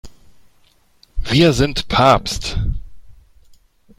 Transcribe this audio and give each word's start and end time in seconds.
Wir 1.19 1.53
sind 1.53 1.87
Papst! 1.87 2.57